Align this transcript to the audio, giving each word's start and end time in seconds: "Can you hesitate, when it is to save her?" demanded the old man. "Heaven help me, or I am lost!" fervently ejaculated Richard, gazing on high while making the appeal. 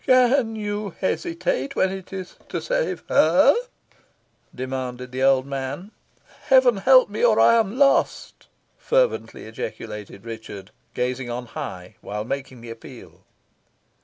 "Can 0.03 0.55
you 0.55 0.95
hesitate, 0.99 1.75
when 1.75 1.91
it 1.91 2.11
is 2.11 2.35
to 2.49 2.59
save 2.59 3.03
her?" 3.07 3.53
demanded 4.55 5.11
the 5.11 5.21
old 5.21 5.45
man. 5.45 5.91
"Heaven 6.47 6.77
help 6.77 7.07
me, 7.07 7.23
or 7.23 7.39
I 7.39 7.53
am 7.59 7.77
lost!" 7.77 8.47
fervently 8.79 9.43
ejaculated 9.45 10.25
Richard, 10.25 10.71
gazing 10.95 11.29
on 11.29 11.45
high 11.45 11.97
while 12.01 12.23
making 12.25 12.61
the 12.61 12.71
appeal. 12.71 13.25